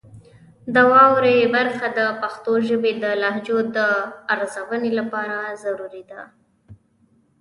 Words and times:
د 0.73 0.75
واورئ 0.91 1.39
برخه 1.55 1.87
د 1.97 1.99
پښتو 2.21 2.51
ژبې 2.67 2.91
د 3.03 3.05
لهجو 3.21 3.57
د 3.75 3.77
ارزونې 4.33 4.91
لپاره 4.99 5.37
ضروري 5.63 6.03
ده. 6.11 6.21